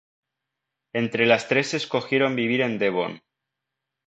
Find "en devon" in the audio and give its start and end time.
2.61-3.21